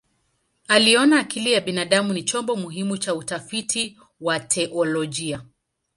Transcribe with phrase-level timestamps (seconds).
[0.67, 5.41] Aliona akili ya binadamu ni chombo muhimu cha utafiti wa teolojia.